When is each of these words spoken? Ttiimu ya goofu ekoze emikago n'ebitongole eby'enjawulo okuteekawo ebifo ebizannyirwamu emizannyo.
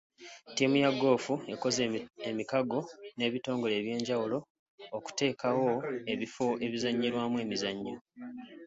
Ttiimu 0.51 0.75
ya 0.83 0.89
goofu 0.99 1.33
ekoze 1.53 1.83
emikago 2.29 2.79
n'ebitongole 3.15 3.73
eby'enjawulo 3.77 4.37
okuteekawo 4.97 5.67
ebifo 6.11 6.47
ebizannyirwamu 6.65 7.35
emizannyo. 7.45 7.95